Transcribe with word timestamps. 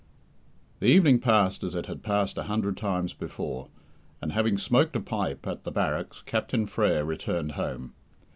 The 0.79 0.87
evening 0.87 1.19
passed 1.19 1.63
as 1.63 1.75
it 1.75 1.85
had 1.85 2.01
passed 2.01 2.35
a 2.39 2.45
hundred 2.45 2.75
times 2.75 3.13
before; 3.13 3.67
and 4.19 4.31
having 4.31 4.57
smoked 4.57 4.95
a 4.95 4.99
pipe 4.99 5.45
at 5.45 5.63
the 5.63 5.69
barracks, 5.69 6.23
Captain 6.23 6.65
Frere 6.65 7.03
returned 7.05 7.51
home. 7.51 7.93